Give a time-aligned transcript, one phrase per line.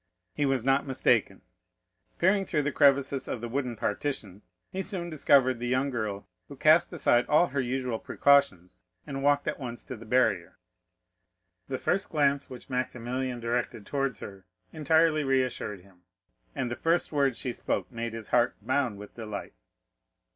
[0.33, 1.43] He was not mistaken;
[2.17, 6.55] peering through the crevices of the wooden partition, he soon discovered the young girl, who
[6.55, 10.57] cast aside all her usual precautions and walked at once to the barrier.
[11.67, 16.01] The first glance which Maximilian directed towards her entirely reassured him,
[16.55, 19.53] and the first words she spoke made his heart bound with delight.